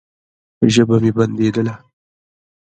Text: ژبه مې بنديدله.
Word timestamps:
ژبه 0.73 0.95
مې 1.03 1.11
بنديدله. 1.17 1.73